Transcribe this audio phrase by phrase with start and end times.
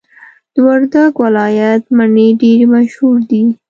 [0.53, 3.43] د وردګو ولایت مڼي ډیري مشهور دي.